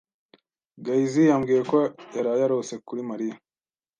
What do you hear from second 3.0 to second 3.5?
Mariya.